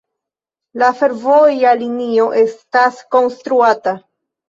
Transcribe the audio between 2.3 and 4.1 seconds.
estas konstruata.